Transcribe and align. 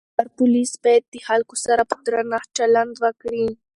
هر 0.17 0.27
پولیس 0.37 0.71
باید 0.83 1.03
د 1.13 1.15
خلکو 1.27 1.55
سره 1.65 1.81
په 1.89 1.95
درنښت 2.05 2.49
چلند 2.57 2.93
وکړي. 3.03 3.45